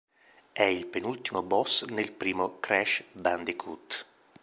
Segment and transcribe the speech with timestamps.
[0.51, 4.05] È il penultimo boss nel primo "Crash Bandicoot".